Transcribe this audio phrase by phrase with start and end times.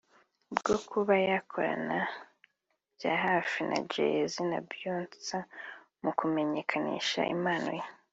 [0.57, 1.99] bwo kuba yakorana
[2.95, 5.35] bya hafi na Jayz na Beyonce
[6.03, 7.85] mu kumenyekanisha impano ye